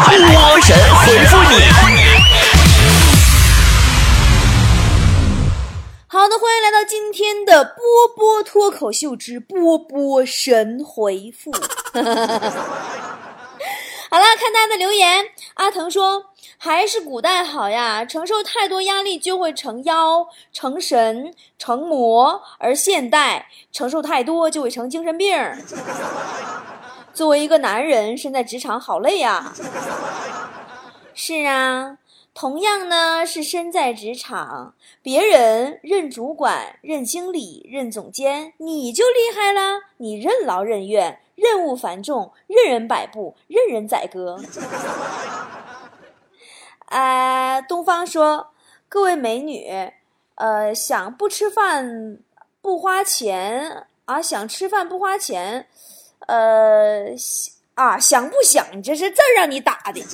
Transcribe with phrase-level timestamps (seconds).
[0.00, 1.54] 波神回复你。
[6.08, 7.74] 好的，欢迎来到今天的波
[8.16, 11.52] 波脱口秀之波波神回复。
[14.10, 15.26] 好了，看大家的留言。
[15.54, 16.26] 阿腾说
[16.58, 25.36] ：“还是古代好呀，承受太多压力就会成妖、成神、成魔；而现代承受太多就会成精神病。”
[27.14, 29.54] 作为一个男人，身在职场好累呀。
[31.14, 31.98] 是啊，
[32.34, 41.20] 同样呢是身在职场，别人任主管、任经理、任总监，你就厉害了，你任劳任怨。
[41.36, 44.40] 任务繁重，任人摆布，任人宰割。
[46.86, 48.52] 啊， 东方说
[48.88, 49.90] ：“各位美女，
[50.36, 52.18] 呃，想不吃饭
[52.60, 54.22] 不花钱啊？
[54.22, 55.66] 想吃饭不花钱，
[56.26, 57.14] 呃，
[57.74, 58.66] 啊，想不想？
[58.72, 60.04] 你这是字让你打的。”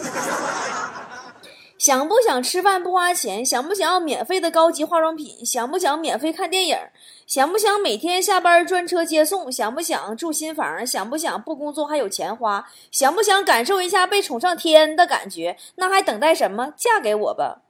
[1.78, 3.44] 想不想吃饭不花钱？
[3.44, 5.44] 想不想要免费的高级化妆品？
[5.46, 6.78] 想不想免费看电影？
[7.26, 9.50] 想不想每天下班专车接送？
[9.50, 10.86] 想不想住新房？
[10.86, 12.68] 想不想不工作还有钱花？
[12.90, 15.56] 想不想感受一下被宠上天的感觉？
[15.76, 16.74] 那还等待什么？
[16.76, 17.62] 嫁给我吧！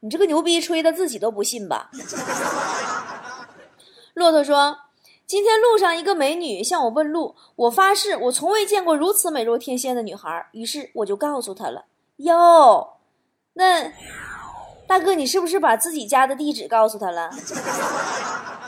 [0.00, 1.90] 你这个牛逼吹的自己都不信吧？
[4.12, 4.78] 骆驼说
[5.28, 10.48] ：“今天路上一个美女向我问路，我发誓我从未见过如此美若天仙的女孩。
[10.52, 11.84] 于是我就告诉她了：
[12.16, 12.94] 哟，
[13.52, 13.92] 那。”
[14.88, 17.28] 大哥，你是不是把自己家的地址告诉她了？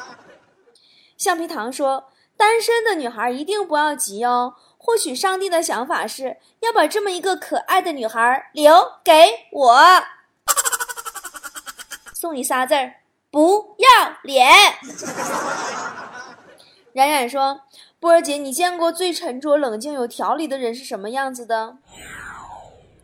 [1.16, 9.80] 橡皮糖说：“单身的女孩一定不要急哦，或许上帝的想法是要把这么一个可爱的女孩留给我，
[12.12, 12.96] 送你仨字儿：
[13.30, 13.88] 不要
[14.24, 14.46] 脸。”
[16.92, 17.62] 冉冉说
[18.00, 21.78] ：“波儿姐，你见过最沉着冷静、有条理的人是什么样子的？”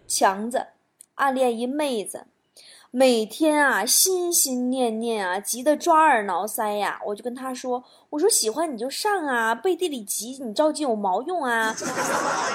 [0.09, 0.69] 强子
[1.15, 2.27] 暗恋一妹子。
[2.99, 6.99] 每天啊，心心念念啊，急得抓耳挠腮呀！
[7.05, 11.77] 我就跟他说：“我说喜欢你就上啊，背地里急你着急有毛用啊？”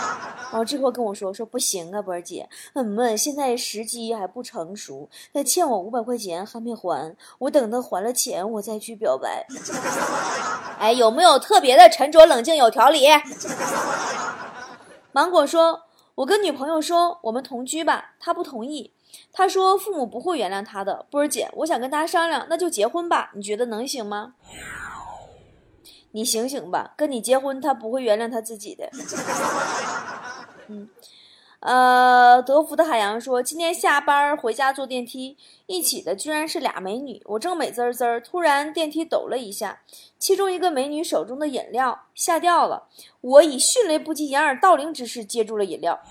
[0.50, 9.46] 然后这货跟我说：“说不行啊，波儿姐，嗯，现在时机还不成熟，他欠我五百块钱还没还，我等他还了钱，我再去表白。
[10.80, 13.06] 哎，有没有特别的沉着冷静有条理？”
[15.13, 15.84] 芒果说
[16.16, 18.91] ：“我跟女朋友说我们同居吧，她不同意。”
[19.32, 23.32] 他说：“父母不会原谅他的，波儿姐，我想跟他商量，那就结婚吧。
[23.36, 24.36] 你觉得能行吗？
[26.12, 28.90] 你醒醒吧，跟你结婚，他不会原谅他自己的。”
[30.68, 30.90] 嗯，
[31.62, 37.22] 呃，德福的海洋说：“今天下班回家坐电梯，一起的居然是俩美女。
[37.26, 39.82] 我正美滋滋，突然电梯抖了一下，
[40.18, 42.88] 其中一个美女手中的饮料下掉了，
[43.22, 46.02] 我以迅雷不及掩耳盗铃之势接住了饮料。”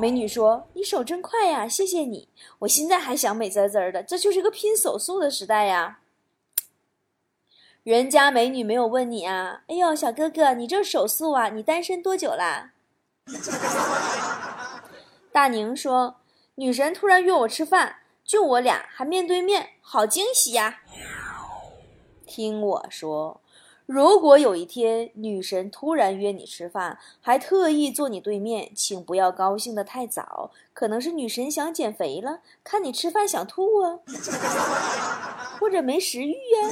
[0.00, 2.28] 美女说：“你手真快呀，谢谢你。
[2.60, 5.98] 我现在还想美滋滋的，这就是个拼手速的时代呀。
[7.82, 12.72] 人家美女没有问你啊，哎呦，小哥哥，你这手速啊，你单身多久啦？”
[15.36, 16.16] 大宁说
[16.56, 20.80] ：“女神突然约我吃饭，就我俩，还面对面，好惊喜呀。”
[22.26, 23.42] 听我说。
[23.84, 33.98] 如果有一天女神突然约你吃饭，还特意坐你对面，请不要高兴的太早，可能是女神想减肥了，看你吃饭想吐啊，
[35.60, 36.70] 或者没食欲呀。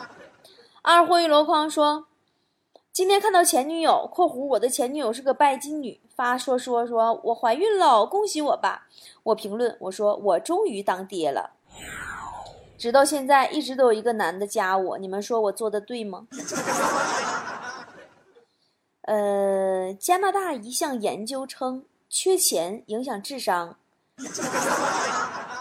[0.80, 2.06] 二货一箩筐说，
[2.98, 8.88] 今天看到前女友（括弧我的前女友是个拜金女）发说说说我怀孕了，恭喜我吧。
[9.22, 11.52] 我评论我说我终于当爹了。
[12.76, 16.26] 直到现在，一直都有一个男的加我，你们说我做的对吗？
[19.06, 23.76] 呃，加拿大一项研究称，缺钱影响智商。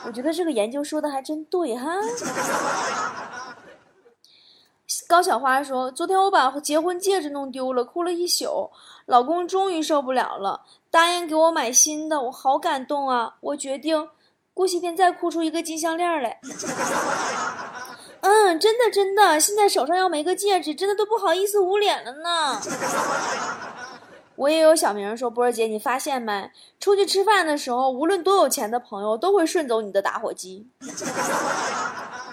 [0.08, 1.98] 我觉得这个研究说的还真对哈。
[5.08, 8.70] 高小花说，昨天我把结婚戒指弄丢了，哭了一宿，
[9.06, 13.36] 老公终于受不了了，答应给我买新的，我好感动啊！
[13.40, 14.10] 我决定。
[14.54, 16.42] 过些天再哭出一个金项链来。
[18.20, 22.60] 嗯，真的真的，现在手上要没个戒指，真的都不好意思捂脸了呢。
[24.36, 26.52] 我也有小名说，波儿姐，你发现没？
[26.82, 30.68] 出去吃饭的时候，无论多有钱的朋友，都会顺走你的打火机。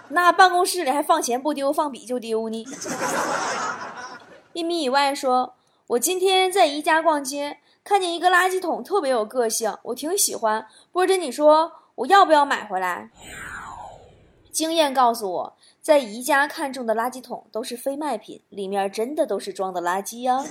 [0.08, 2.66] 那办公室里还放钱不丢，放笔就丢呢。
[4.52, 5.54] 一米以外说，
[5.88, 10.66] 我今天在宜家逛街，看见一个垃圾桶，特别有个性，我挺喜欢。
[10.92, 11.72] 波儿姐，你说。
[11.96, 13.08] 我要不要买回来？
[14.50, 20.44] 经验告诉我，在宜家看中的垃圾桶都是非卖品，里面真的都是装的垃圾呀。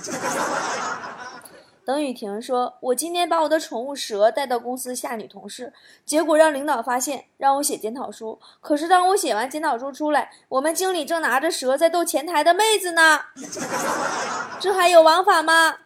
[1.84, 5.70] 邓雨婷说：“我今天把我的宠物蛇带到公司吓女同事，
[6.06, 8.40] 结果让领导发现，让我写检讨书。
[8.62, 13.20] 可是当我写完检讨书出来，我们经理正拿着蛇在逗前台的妹子呢。
[14.58, 15.76] 这还有王法吗？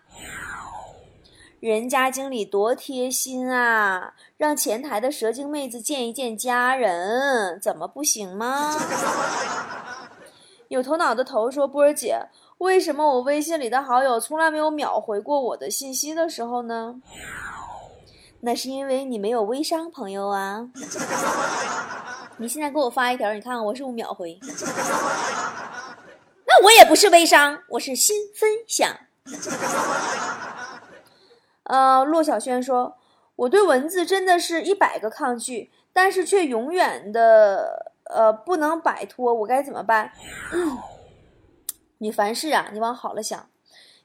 [1.59, 8.77] 人家经理多贴心啊，让前台的蛇精妹子见一见家人，怎么不行吗？”
[10.69, 12.29] 有头脑的头说：“波儿姐。”
[12.59, 17.01] 为什么我微信里的好友从来没有秒回过我的信息的时候呢？
[18.41, 20.69] 那是因为你没有微商朋友啊！
[22.37, 24.39] 你现在给我发一条，你看看我是不是秒回？
[26.47, 28.89] 那我也不是微商，我是新分享。
[31.65, 32.97] 呃，骆小轩说
[33.37, 40.11] ：“我对文字真的是一百个抗拒，但是却永远的呃不能摆脱，我该怎么办？”
[41.99, 43.49] 你凡事啊，你往好了想。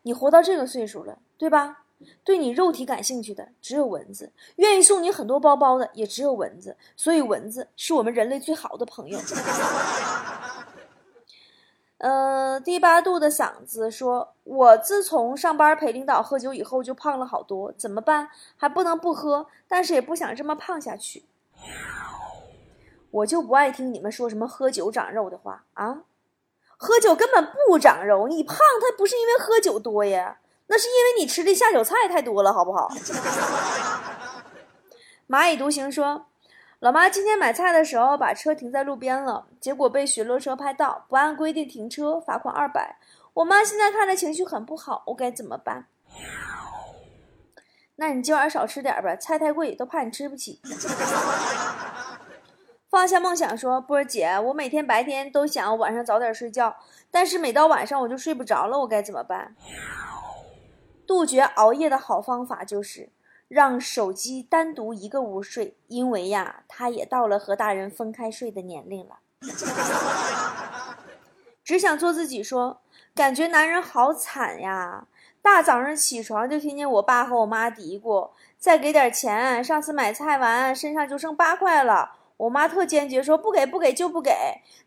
[0.04, 1.80] 你活到这个岁数了，对吧？
[2.26, 6.76] 对你肉体感兴趣的只有蚊子，愿意送你很多包包的也只有蚊子。
[6.98, 9.18] 所以蚊子是我们人类最好的朋友。
[12.00, 18.28] 呃，第八度的嗓子说：“我自从上班陪领导喝酒以后就胖了好多，怎么办？
[18.58, 21.24] 还不能不喝，但是也不想这么胖下去。
[23.10, 26.02] 我就不爱听你们说什么喝酒长肉的话啊。”
[26.78, 32.92] 喝酒根本不长肉，你胖它不是因为喝酒多呀，那是因为你吃的下酒菜太多了，好不好？
[35.30, 36.26] 蚂蚁独行说，
[36.80, 42.98] 老妈今天买菜的时候把车停在路边了，结果被巡逻车拍到，不按规定停车，罚款二百。
[43.34, 45.88] 我妈现在看着情绪很不好，我该怎么办？
[47.96, 50.60] 那你今晚少吃点吧，菜太贵，都怕你吃不起。
[52.94, 56.76] 放下梦想，说波儿姐，我每天白天都想晚上早点睡觉，
[57.10, 59.56] 但是每到晚上我就睡不着了，我该怎么办？
[61.08, 63.10] 杜绝熬夜的好方法就是
[63.48, 69.18] 让手机单独一个屋睡，因为呀，他也到了和大人分开睡的年龄了。
[71.64, 72.80] 只想做自己，说
[73.16, 75.08] 感觉男人好惨呀，
[75.42, 78.30] 大早上起床就听见我爸和我妈嘀咕，
[78.60, 82.18] 再给点钱，上次买菜完身上就剩八块了。
[82.44, 84.32] 我妈特坚决说不给不给就不给，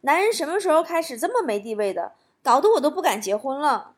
[0.02, 2.12] 男人什么时候开始这么没地位的？
[2.42, 3.92] 搞得我都不敢结婚了。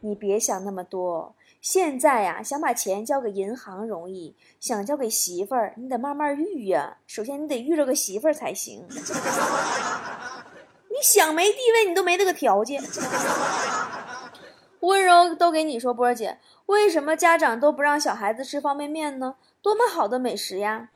[0.00, 6.96] 你别想那么多，现在呀，想把钱交给银行容易，想交给媳妇儿，你得慢慢遇呀。
[7.06, 8.86] 首先你得遇着个媳妇儿才行。
[10.88, 12.82] 你想没地位，你都没那个条件。
[14.80, 19.34] 温柔都给你说，波儿姐，为什么家长都不让小孩子吃方便面呢？
[19.60, 20.88] 多么好的美食呀！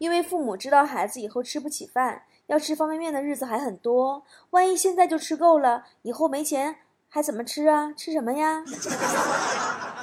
[0.00, 4.24] 因为父母知道孩子以后吃不起饭，要吃方便面的日子还很多。
[4.48, 6.76] 万一现在就吃够了，以后没钱
[7.10, 7.92] 还怎么吃啊？
[7.94, 8.64] 吃什么呀？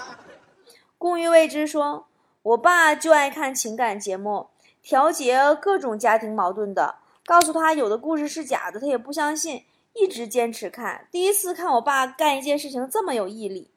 [0.99, 2.05] 共于未知说，
[2.43, 4.49] 我爸就爱看情感节目，
[4.83, 6.99] 调节各种家庭矛盾的。
[7.25, 11.07] 告诉他有的故事是假的，他也不相信，一直坚持看。
[11.09, 13.71] 第一次看我爸干一件事情这么有毅力，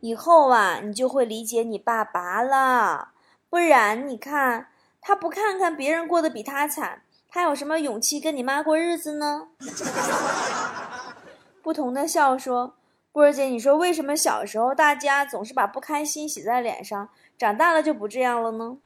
[0.00, 3.09] 以后啊，你就会理解你爸爸了。
[3.50, 4.68] 不然你看
[5.00, 9.48] 他不看看别人过得比他惨，他有什么勇气跟你妈过日子呢？
[11.60, 12.76] 不同的笑说，
[13.10, 18.78] 波儿姐，你说为什么小时候大家总是把不开心写在脸上，长大了就不这样了呢？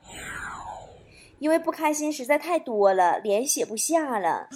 [1.39, 4.49] 因为不开心实在太多了，脸写不下了。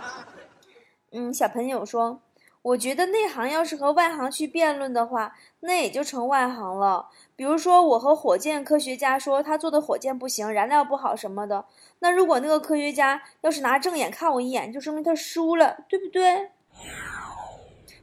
[1.10, 2.20] 嗯，小朋友说。
[2.64, 7.10] 我觉得内行要是和外行去辩论的话，那也就成外行了。
[7.36, 11.66] 比如说，我和火箭科学家说他做的火箭不行，燃料不好什么的。
[11.98, 16.52] 那如果那个科学家要是拿正眼看我一眼，就说明他输了，对不对？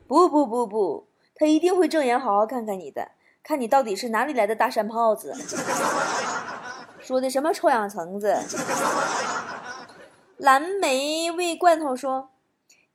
[0.07, 3.09] 不不不不，他一定会正眼好好看看你的，
[3.41, 5.33] 看你到底是哪里来的大山炮子，
[7.01, 8.37] 说的什么臭氧层子。
[10.37, 12.29] 蓝莓味罐头说。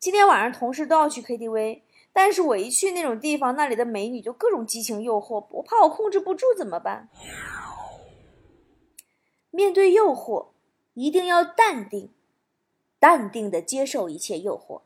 [0.06, 1.80] 今天晚上同事都要去 KTV，
[2.12, 7.08] 但是我一去那种地方，那里的美女就各种激情诱惑，我怕我控制不住怎么办？
[9.50, 10.50] 面对诱惑，
[10.94, 12.12] 一定要淡定，
[13.00, 14.82] 淡定的接受一切诱惑。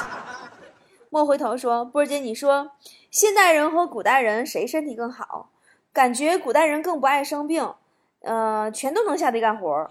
[1.10, 2.70] 莫回头说，波儿姐，你说
[3.10, 5.50] 现代人和古代人谁身体更好？
[5.92, 7.74] 感觉古代人更不爱生病，
[8.20, 9.90] 呃，全都能下地干活。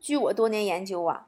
[0.00, 1.26] 据我多年研究啊。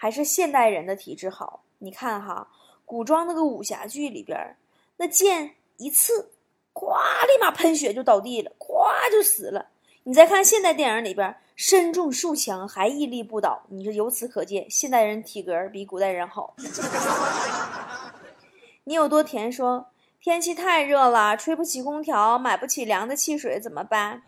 [0.00, 1.62] 还是现代人的体质好。
[1.76, 2.48] 你看哈，
[2.86, 4.56] 古装那个武侠剧里边，
[4.96, 6.30] 那剑一刺，
[6.72, 9.66] 咵，立马喷血就倒地了，咵就死了。
[10.04, 13.62] 你再看现代电影里边，身中数枪还屹立不倒。
[13.68, 16.54] 你说由此可见，现代人体格比古代人好。
[18.84, 19.88] 你有多甜说
[20.18, 24.22] ：“天气太热了，吹不起空调，买不起凉的汽水，怎么办？”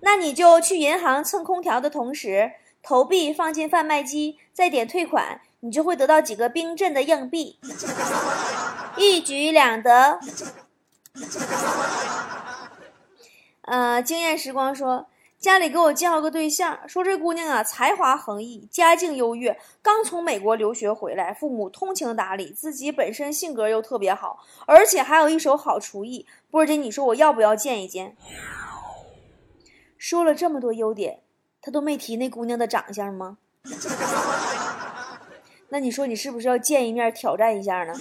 [0.00, 2.52] 那你就去银行蹭空调的同时，
[2.86, 7.58] 投币放进贩卖机，再点退款，你就会得到几个冰镇的硬币，
[8.96, 10.20] 一举两得。
[13.62, 15.08] 呃，经验时光说。
[15.38, 26.26] 家里给我介绍个对象，说这姑娘啊才华横溢，家境优越，刚从美国留学回来，父母通情达理，自己本身性格又特别好，而且还有一手好厨艺。
[26.50, 28.16] 波姐，你说我要不要见一见？
[29.98, 31.20] 说了这么多优点，
[31.66, 33.38] 他都没提那姑娘的长相吗？
[35.70, 37.92] 那你说你是不是要见一面挑战一下呢？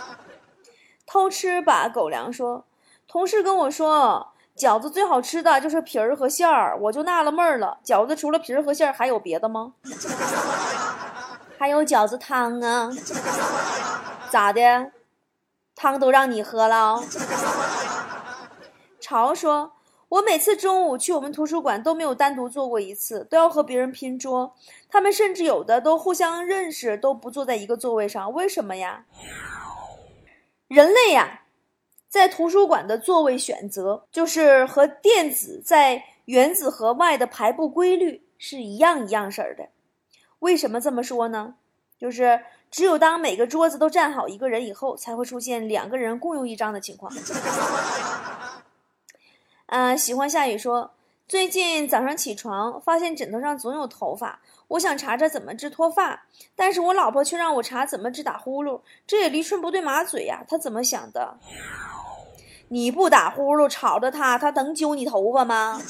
[1.06, 2.66] 偷吃把狗粮说，
[3.08, 4.34] 同事跟我说。
[4.54, 7.78] 饺子最好吃的就是皮儿和馅儿，我就纳了闷儿了。
[7.84, 9.72] 饺子除了皮儿和馅儿还有别的吗？
[11.58, 12.90] 还有饺子汤啊？
[14.30, 14.90] 咋的？
[15.74, 17.02] 汤都让你喝了？
[19.00, 19.72] 潮说
[20.08, 24.54] ：“我每次中午去我们图书馆都没有单独坐过一次，都要和别人拼桌。
[24.88, 28.32] 他们甚至有的都互相认识，都不坐在一个座位上。
[28.32, 29.04] 为什么呀？
[30.68, 31.42] 人类呀！”
[32.08, 39.68] 在图书馆的座位选择，就是和电子在原子核外的排布规律是一样一样式儿的。
[40.38, 41.56] 为什么这么说呢？
[41.98, 47.12] 就是只有当每个桌子都站好一个人以后，才会出现两个人共用一张的情况。
[49.66, 50.92] 嗯，喜欢下雨说，
[51.26, 61.36] 最近早上起床发现枕头上总有头发，我想查查怎么治脱发，但是我老婆却让我查怎么治打呼噜，这也驴唇不对马嘴呀，她怎么想的？
[62.68, 65.80] 你不打呼噜吵着他，他能揪你头发吗？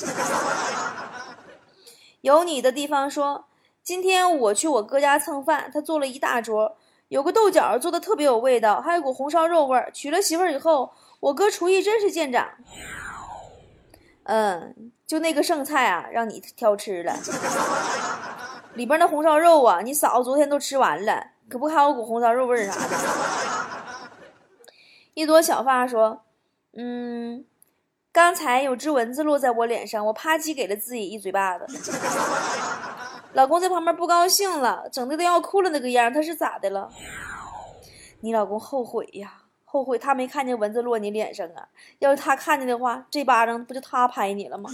[2.23, 3.45] 有你的地方说，
[3.83, 6.77] 今天我去我哥家蹭饭，他做了一大桌，
[7.09, 9.91] 有个豆角做的特别有味道，还有股红烧肉味儿。
[9.93, 12.47] 娶了媳妇儿以后，我哥厨艺真是见长。
[14.27, 17.17] 嗯，就那个剩菜啊，让你挑吃了。
[18.75, 22.97] 里边那红烧肉啊，你嫂子昨天都吃完了，可不还有股红烧肉味儿啥的。
[25.15, 26.23] 一朵小发说。
[26.79, 27.47] 嗯，
[28.13, 31.67] 刚才有只蚊子落在我脸上，我啪叽给了自己一嘴巴子。
[33.33, 36.91] 老公在旁边不高兴了，整的都要哭了那个样，他是咋的了？
[38.21, 41.69] 你老公后悔呀，后悔他没看见蚊子落你脸上啊！
[41.99, 44.71] 要是他看见的话，这巴掌不就他拍你了吗？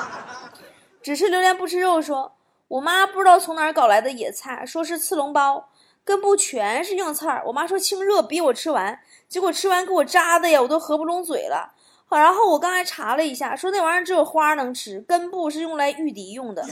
[1.02, 2.36] 只吃榴莲不吃肉，说
[2.68, 5.70] 我妈不知道从哪儿搞来的野菜，说是刺龙包。
[6.04, 11.72] 根部全是硬刺儿，我妈说清热，逼我吃完，结果吃完给我扎的呀，我都合不拢嘴了。
[12.04, 16.64] 好，然后我刚才查了一下，说那玩意儿只有花能吃，根部是用来御敌用的。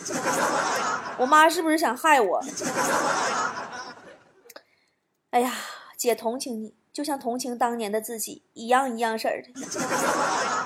[1.18, 2.40] 我妈是不是想害我？
[5.30, 5.52] 哎呀，
[5.96, 9.48] 姐同情你，就像同情当年的自己一样一样事儿的。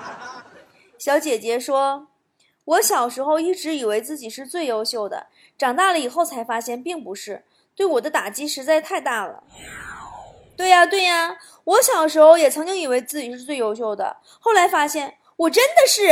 [0.99, 2.09] 小姐姐说，
[2.67, 7.45] 我小时候一直以为自己是最优秀的，长大了以后才发现并不是。
[7.75, 9.43] 对我的打击实在太大了。
[10.57, 16.09] 对呀，对呀，我小时候也曾经以为自己是最优秀的，后来发现我真的是，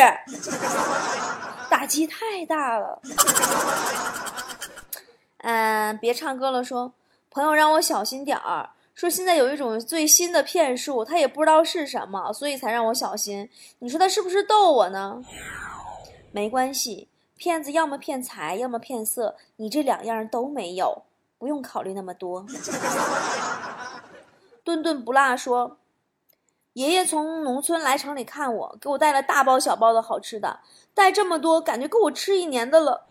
[1.68, 3.02] 打击太大了。
[5.38, 6.94] 嗯，别唱歌了，说
[7.30, 13.48] 朋友让我小心点儿，说现在有一种最新的骗术，他也不知道是什么，所以才让我小心。
[13.80, 15.22] 你说他是不是逗我呢？
[16.32, 21.02] 没关系，骗子要么骗财，要么骗色，你这两样都没有。
[21.38, 22.46] 不用考虑那么多。
[24.64, 25.76] 顿顿不落说
[26.72, 30.60] ：“爷爷从农村来城里看我，给我带了大包小包的好吃的，
[30.94, 33.06] 带这么多，感觉够我吃一年的了。”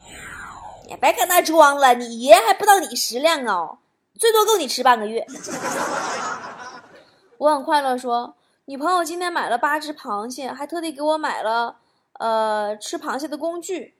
[0.90, 3.78] 也别跟那装了，你爷还不到你食量哦，
[4.18, 5.26] 最多够你吃半个月。
[7.38, 11.78] 我很快乐说：“女朋友今天买了八只螃蟹，还特地给我买了
[12.20, 13.96] 呃吃螃蟹的工具。”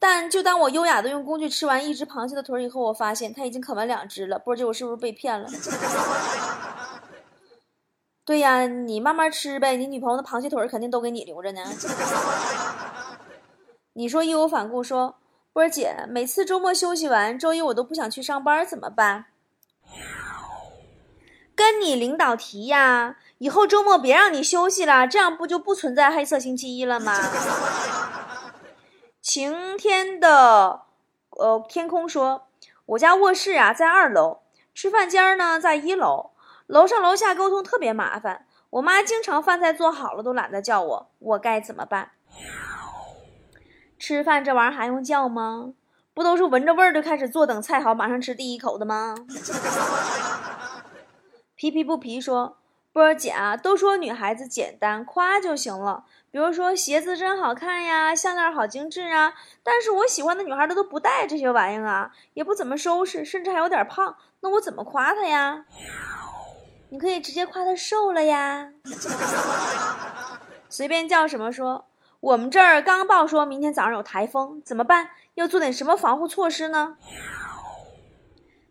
[0.00, 4.38] 但就当我优雅的用工具吃完一只螃蟹的腿以后，我发现他已经啃完两只了。
[4.38, 5.48] 波姐我是不是被骗了？
[8.24, 9.76] 对呀，你慢慢吃呗。
[9.76, 11.62] 你女朋友的螃蟹腿肯定都给你留着呢。
[13.94, 15.16] 你说义无反顾说，
[15.52, 19.24] 波姐，每次周末休息完，周一我都不想去上班，怎么办？
[21.58, 27.12] 跟你领导提呀，以后周末别让你休息了，这样不就不存在黑色星期一了吗？
[29.20, 30.82] 晴天的，
[31.30, 32.46] 呃，天空说，
[32.86, 36.30] 我家卧室啊在二楼，吃饭间呢在一楼，
[36.68, 38.46] 楼上楼下沟通特别麻烦。
[38.70, 42.12] 我妈经常饭菜做好了都懒得叫我，我该怎么办？
[43.98, 45.72] 吃饭这玩意儿还用叫吗？
[46.14, 49.16] 不都是闻着味儿就开始坐等菜好马上吃第一口的吗？
[51.58, 52.56] 皮皮不皮说
[52.94, 56.04] ：“波儿姐啊，都说女孩子简单，夸就行了。
[56.30, 59.34] 比如说鞋子真好看呀，项链好精致啊。
[59.64, 64.14] 但是我喜欢的女孩她都不戴这些玩意儿啊，也不怎么收拾，甚至还有点胖。
[64.38, 65.64] 那我怎么夸她呀？
[66.90, 68.70] 你可以直接夸她瘦了呀。
[70.68, 71.86] 随便叫什么说。”
[72.20, 75.10] 我们这儿刚报说明天早上有台风，怎么办？
[75.34, 76.96] 要做点什么防护措施呢？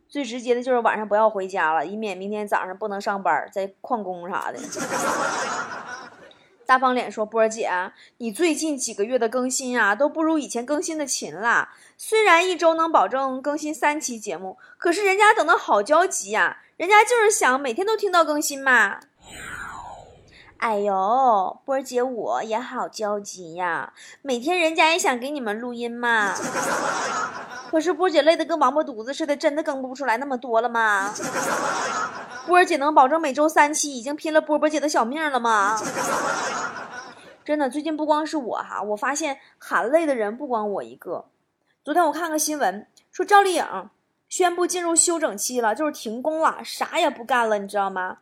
[0.10, 4.60] 最直接的就是晚上不要回家了，以免明天早上不能上班，在旷工啥的。
[6.66, 7.70] 大方脸说：“波儿姐，
[8.18, 11.70] 你最近几个月的更新啊，都不如以前更新的勤了。
[11.98, 19.00] 虽然一周能保证更新三期节目，可是人家等的好焦急呀，人家就是想每天都听到更新嘛。”
[20.60, 23.94] 哎呦，波儿姐，我也好焦急呀！
[24.22, 26.34] 每天人家也想给你们录音嘛，
[27.70, 31.14] 可是波儿姐累得跟王八犊子似的，真的更不出来那么多了吗？
[32.48, 35.80] 波儿姐能保证每周三期，已经拼了波波姐的小命了吗？
[37.46, 41.26] 真的，最近不光是我哈，我发现喊累的人不光我一个。
[41.84, 43.90] 昨天我看个新闻，说赵丽颖
[44.28, 48.18] 宣布进入休整期了，就是停工了，啥也不干了，你知道吗？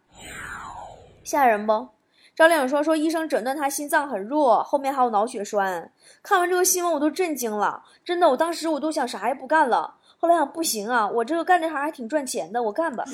[1.23, 1.87] 吓人不？
[2.35, 5.89] 赵丽颖说：“说医生诊断她心脏很弱，后面还有脑血栓。
[6.21, 9.95] 看完这个新闻，我都震惊了，真的，我当时我都想啥也不干了。
[10.17, 13.05] 后来想，不行啊，我这个干这行还挺赚钱的，我干吧。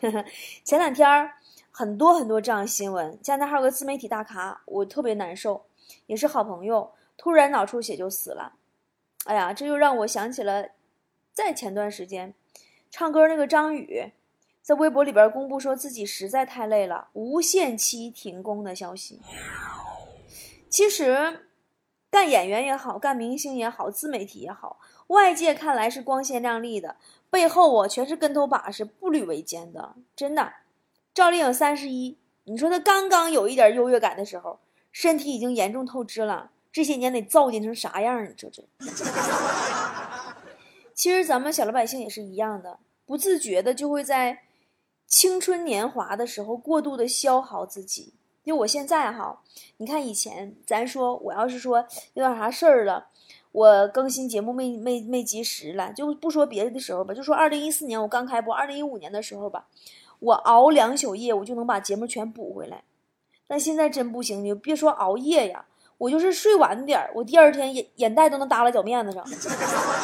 [0.64, 1.30] 前两天
[1.70, 5.66] 很多很多这样新闻，加拿大还有个自媒体大咖，我特别难受，
[6.06, 8.54] 也是好朋友，突然脑出血就死了。
[9.26, 10.68] 哎呀，这又让我想起了，
[11.34, 12.32] 在前段时间，
[12.90, 14.12] 唱歌那个张宇。”
[14.64, 19.20] 在微博里边公布说自己实在太累了，无限期停工的消息。
[20.70, 21.44] 其实，
[22.10, 24.78] 干演员也好，干明星也好，自媒体也好，
[25.08, 26.96] 外界看来是光鲜亮丽的，
[27.28, 29.96] 背后啊全是跟头把式、步履维艰的。
[30.16, 30.50] 真的，
[31.12, 34.60] 赵丽颖三十一，你说她刚刚有一点优越感的时候，
[34.90, 38.24] 身体已经严重透支了，这些年得造进成啥样？
[38.24, 38.64] 你说这？
[40.94, 44.40] 其实咱们小老百姓也是一样的，不自觉的就会在。
[45.06, 48.14] 青春年华的时候，过度的消耗自己。
[48.44, 49.40] 就我现在哈，
[49.78, 51.78] 你看以前，咱说我要是说
[52.12, 53.06] 有点啥事儿了，
[53.52, 59.66] 我更新节目没没没及时了，就不说别的的时候吧，就说二零一四年我刚开播，二零一五年的时候吧，
[60.18, 62.84] 我熬两宿夜，我就能把节目全补回来。
[63.46, 65.64] 但现在真不行，你别说熬夜呀，
[65.96, 69.24] 我就是睡晚点儿，我第二天眼眼袋都能耷拉脚面子上。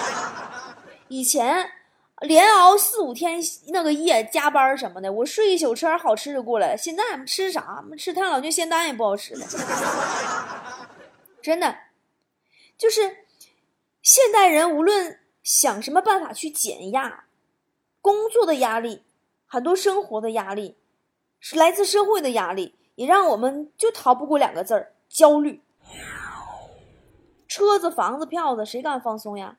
[1.08, 1.72] 以前。
[2.20, 6.76] 连熬四五天那个夜加班什么的，我睡一宿吃点好吃的过来。
[6.76, 7.82] 现在吃啥？
[7.96, 9.46] 吃太老君仙丹也不好吃了。
[11.40, 11.74] 真的，
[12.76, 13.24] 就是
[14.02, 17.24] 现代人无论想什么办法去减压，
[18.02, 19.02] 工作的压力，
[19.46, 20.76] 很多生活的压力，
[21.38, 25.62] 是来自社会的压力，也让我们就逃不过两个字儿：焦虑。
[27.48, 29.56] 车子、房子、票子，谁敢放松呀？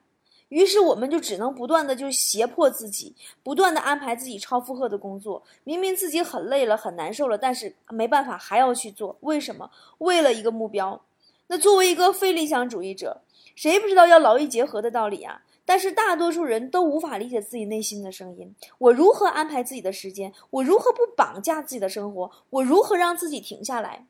[0.51, 5.41] 于是我们就只能不断的就胁迫自己，不断的安排自己超负荷的工作。
[5.63, 9.15] 明明自己很累了，很难受了，但是没办法还要去做。
[9.21, 9.71] 为什么？
[9.99, 11.01] 为了一个目标。
[11.47, 13.21] 那作为一个非理想主义者，
[13.55, 15.41] 谁不知道要劳逸结合的道理啊？
[15.63, 18.53] 但是大多数人都无法理解自己内心的声音。
[18.77, 20.33] 我如何安排自己的时间？
[20.49, 22.29] 我如何不绑架自己的生活？
[22.49, 24.05] 我如何让自己停下来？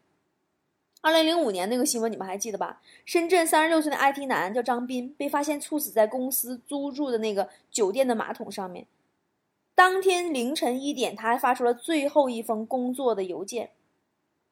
[1.04, 2.80] 二零零五年那个新闻你们还记得吧？
[3.06, 8.86] 深圳三十六岁的 IT 男叫张斌，被发现猝死在公司租住的那个酒店的马桶上面。
[9.74, 13.72] 当天凌晨一点，他还发出了最后一封工作的邮件。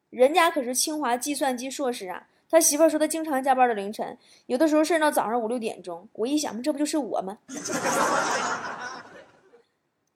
[0.09, 2.25] 人家可是清华计算机硕士啊！
[2.49, 6.09] 他媳妇儿说他经常加班到凌晨，有的时候甚至到早上五六点钟。
[6.13, 7.37] 我一想，这不就是我吗？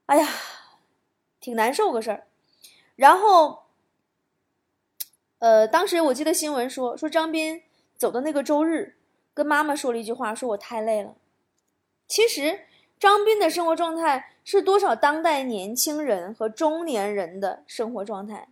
[0.07, 0.27] 哎呀，
[1.39, 2.25] 挺难受个事儿。
[2.95, 3.62] 然后。
[5.43, 7.63] 呃，当时我记得新闻说，说张斌
[7.97, 8.95] 走的那个周日，
[9.33, 11.15] 跟妈妈说了一句话，说我太累了。
[12.07, 12.61] 其实
[12.97, 18.47] 张斌的生活状态是多少当代年轻人和中年人的生活状态，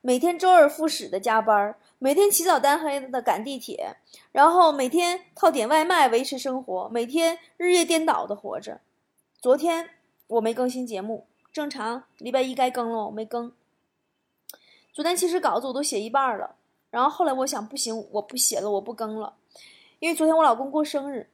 [0.00, 3.94] 每天周而复始的加班，每天起早贪黑的赶地铁，
[4.32, 8.80] 然后每天靠点外卖维持生活，每天日夜颠倒的活着。
[9.40, 9.90] 昨天
[10.26, 13.52] 我没更新节目，正常礼拜一该更了，我没更。
[14.92, 16.54] 昨天其实稿子我都写一半了，
[16.90, 19.32] 然后后来我想不行，我不写了，我不更了，
[20.00, 21.30] 因为昨天我老公过生日，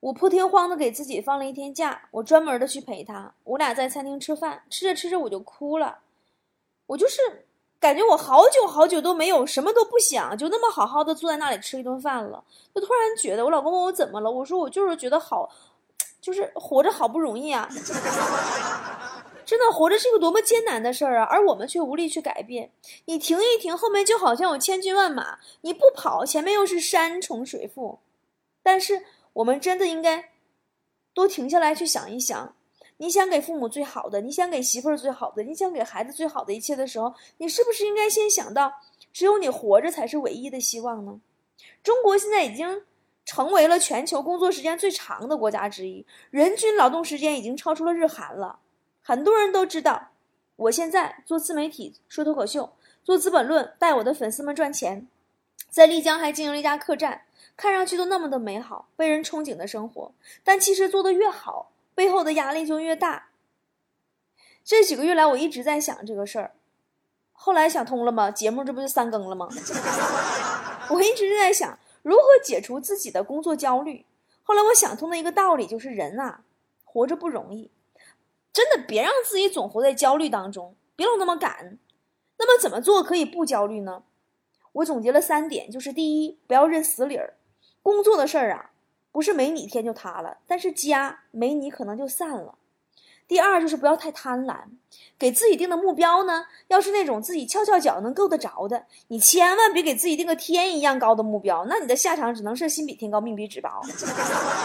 [0.00, 6.00] 我破天荒的给自己放了一天假，我专门的去陪他，我俩在餐厅吃饭，吃着吃着我就哭了，
[6.84, 7.46] 我就是
[7.80, 15.48] 感觉我好久好久都没有什么都不想，就那么好好的坐在那里吃一顿饭了，就突然觉得我老公问我怎么了，我说我就是觉得好，
[16.20, 17.66] 就是活着好不容易啊。
[19.52, 21.24] 真的，活着是个多么艰难的事儿啊！
[21.24, 22.70] 而我们却无力去改变。
[23.04, 27.98] 你停一停，后面就好像有千军万马；你不跑，前面又是山重水复。
[28.62, 30.30] 但是，我们真的应该
[31.12, 32.54] 多停下来去想一想：
[32.96, 38.72] 你想给父母最好的，你想给媳妇儿最好的，你想给孩子最好的一切的时候，你是不是应该先想到，
[39.12, 41.20] 只有你活着才是唯一的希望呢？
[41.82, 42.84] 中国现在已经
[43.26, 48.60] 成为了全球工作时间最长的国家之一，人均劳动时间已经超出了日韩了。
[49.02, 50.10] 很多人都知道，
[50.54, 55.08] 我现在做自媒体、说脱口秀、做《资本论》，带我的粉丝们赚钱，
[55.68, 57.22] 在丽江还经营了一家客栈，
[57.56, 60.12] 看上去都那么的美好，被人憧憬的生活。
[60.44, 63.28] 但其实做的越好，背后的压力就越大。
[64.64, 66.52] 这几个月来，我一直在想这个事儿，
[67.32, 68.30] 后来想通了吗？
[68.30, 69.48] 节目这不就三更了吗？
[70.90, 74.06] 我一直在想如何解除自己的工作焦虑。
[74.44, 76.42] 后来我想通的一个道理就是，人啊，
[76.84, 77.70] 活着不容易。
[78.52, 81.78] 真的别让自己总活在焦虑当中，别老那么赶。
[82.38, 84.02] 那么怎么做可以不焦虑呢？
[84.72, 87.34] 我总结了三点，就是第一，不要认死理儿。
[87.82, 88.70] 工作的事儿啊，
[89.12, 92.56] 不是没你天就塌了，但是家没你可能就散了。
[93.28, 94.56] 第二就是不要太贪婪，
[95.18, 103.80] 给自己定的目标呢，要是那种自己翘翘脚能够得着的，你千万别给自己定个天一样高的目标，那你的下场只能是心比天高，命比纸薄。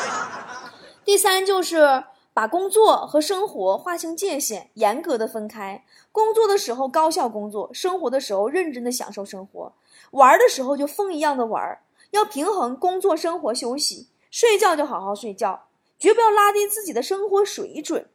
[1.06, 2.04] 第三就是。
[2.38, 5.84] 把工作和生活划清界限，严格的分开。
[6.12, 9.74] 工作的时候高效工作，生活的时候认真的享受生活。
[10.12, 11.80] 玩的时候就疯一样的玩，
[12.12, 14.10] 要平衡工作、生活、休息。
[14.30, 18.08] 睡觉就好好睡觉，绝不要拉低自己的生活水准。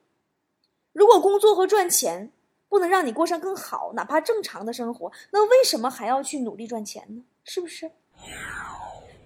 [0.93, 2.31] 如果工作和赚钱
[2.69, 7.25] 不能让你过上更好，哪怕正常的生活，那为什么还要去努力赚钱呢？
[7.43, 7.91] 是不是？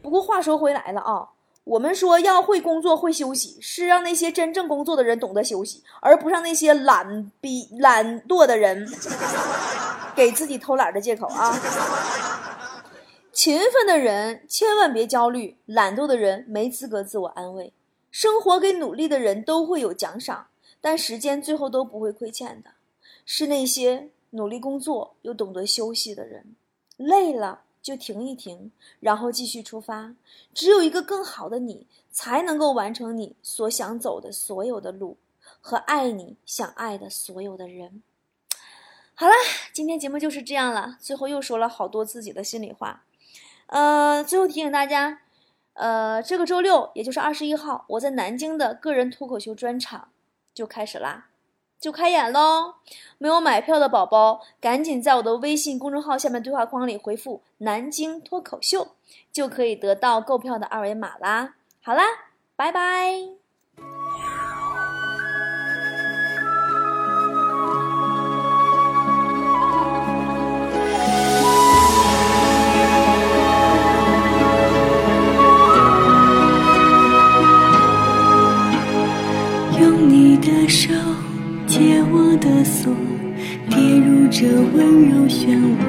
[0.00, 1.35] 不过话说回来了啊。
[1.66, 8.88] 我们说要会工作会休息，是让那些真正工作的人懂得休息，而不让那些懒逼懒惰的人
[10.14, 11.60] 给自己偷懒的借口啊！
[13.32, 17.72] 勤奋的人千万别焦虑，懒惰的人没资格自我安慰。
[18.12, 20.46] 生活给努力的人都会有奖赏，
[20.80, 22.70] 但时间最后都不会亏欠的，
[23.24, 26.54] 是那些努力工作又懂得休息的人。
[26.96, 27.62] 累了。
[27.86, 30.16] 就停一停，然后继续出发。
[30.52, 35.16] 只有一个更好的你，才能够完成你所想走的所有的路，
[35.60, 38.02] 和爱你想爱的所有的人。
[39.14, 39.32] 好了，
[39.72, 40.98] 今天节目就是这样了。
[41.00, 43.04] 最后又说了好多自己的心里话。
[43.68, 45.20] 呃，最后提醒大家，
[45.74, 50.08] 呃，这个周六，也就是二十一号，我在南京的个人脱口秀专场
[50.52, 51.28] 就开始啦。
[51.78, 52.74] 就开演喽！
[53.18, 58.88] 没有买票的宝宝，赶紧在我的微信公众号下面对话框里回复“南京脱口秀”，
[59.32, 61.54] 就可以得到购票的二维码啦。
[61.82, 62.02] 好啦，
[62.56, 63.20] 拜拜。
[79.78, 81.05] 用你的手。
[81.76, 82.90] 借我的锁，
[83.68, 85.84] 跌入这温柔漩涡。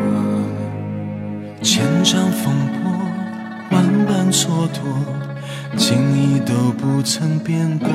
[1.63, 2.91] 千丈风波，
[3.71, 4.84] 万般蹉跎，
[5.78, 7.88] 情意都不曾变过。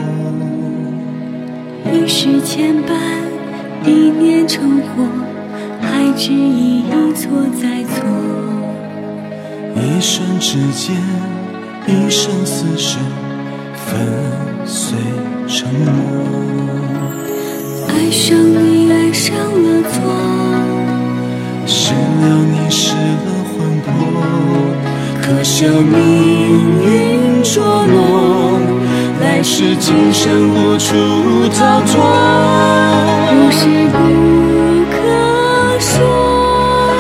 [1.93, 2.97] 一世牵绊，
[3.85, 5.07] 一念成祸，
[5.83, 8.09] 还执意一错再错。
[9.77, 10.97] 一瞬之间，
[11.87, 12.99] 一生厮守，
[13.75, 14.01] 粉
[14.65, 14.97] 碎
[15.47, 17.02] 承诺。
[17.95, 19.95] 爱上你，爱上了错，
[21.67, 23.87] 失了你，失了魂魄。
[25.21, 25.95] 可笑命
[26.83, 28.61] 运捉弄，
[29.21, 30.95] 来世今生无处
[31.57, 31.93] 逃脱。
[33.29, 33.97] 不是不
[34.91, 34.95] 可
[35.79, 35.95] 说，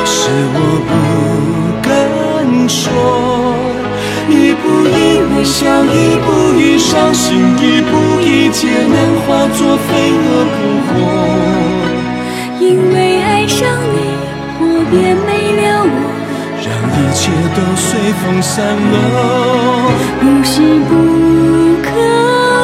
[0.04, 0.14] 是
[0.54, 0.56] 我
[0.88, 0.90] 不
[1.82, 1.88] 敢
[2.68, 2.80] 说。
[4.30, 4.90] 一步一
[5.34, 6.26] 微笑，一步
[6.58, 7.28] 一伤心，
[7.58, 7.90] 一步
[8.22, 10.24] 一劫难化作飞蛾
[10.54, 10.81] 扑火。
[12.62, 13.98] 因为爱上你，
[14.60, 14.94] 我便
[15.26, 15.96] 没了我，
[16.62, 17.20] 让一切
[17.56, 17.90] 都随
[18.22, 18.54] 风散
[18.92, 18.94] 落。
[20.20, 20.54] 不是
[20.86, 20.90] 不
[21.82, 21.90] 可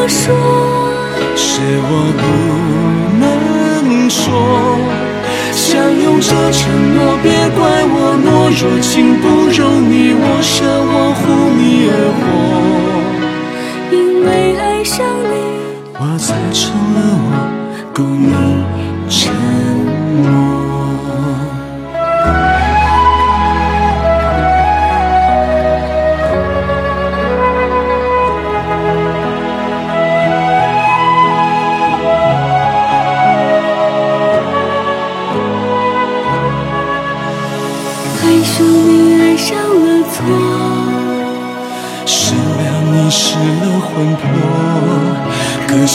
[0.07, 0.23] 说，
[1.35, 1.43] 是
[1.83, 2.23] 我不
[3.19, 3.27] 能
[4.09, 4.23] 说。
[5.53, 5.67] 相
[6.01, 6.63] 拥着承
[6.95, 7.27] 诺，别
[7.59, 11.21] 怪我懦弱，情不容你我舍，我护
[11.59, 12.23] 你而活。
[13.91, 14.29] 因为
[14.61, 15.35] 爱上你，
[15.99, 17.35] 我才成了我，
[17.93, 18.31] 供你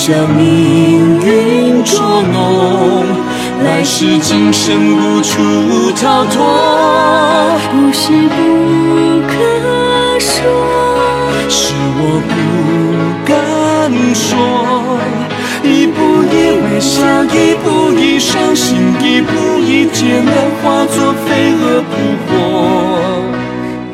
[0.06, 1.98] 将命运捉
[2.34, 3.06] 弄，
[3.64, 6.44] 来世今生无处逃脱。
[7.72, 8.36] 不是不
[9.26, 9.34] 可
[10.20, 10.42] 说，
[11.48, 12.32] 是我不
[13.24, 13.34] 敢
[14.14, 15.00] 说，
[15.64, 21.92] 一步一微笑，一步一伤心，一步一艰难，化作飞蛾扑
[22.28, 22.28] 火。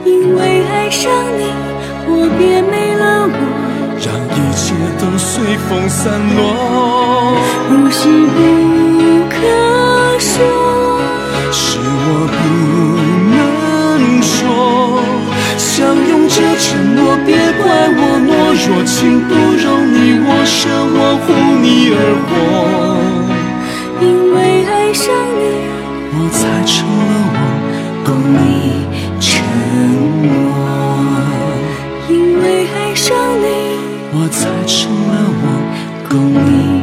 [0.06, 1.54] 因为爱上你，
[2.08, 2.99] 我变没。
[5.00, 6.40] 都随风散落。
[7.68, 8.38] 不是不
[9.30, 9.36] 可
[10.20, 10.36] 说，
[11.52, 12.38] 是我不
[13.36, 13.38] 能
[14.22, 15.02] 说，
[15.58, 17.28] 相拥着承诺，别
[17.62, 17.64] 怪
[17.96, 18.30] 我懦
[18.66, 21.28] 弱，情不容你我舍，我护
[21.62, 22.30] 你而活。
[24.02, 25.06] 因为爱上
[25.38, 25.40] 你，
[26.16, 27.38] 我才成了我，
[28.06, 28.40] 懂你
[34.12, 36.79] 我才成了我，共你。